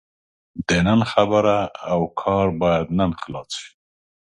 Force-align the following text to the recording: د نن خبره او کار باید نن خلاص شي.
د 0.67 0.69
نن 0.87 0.99
خبره 1.11 1.57
او 1.91 1.99
کار 2.21 2.47
باید 2.61 2.87
نن 2.97 3.11
خلاص 3.21 3.49
شي. 3.59 3.69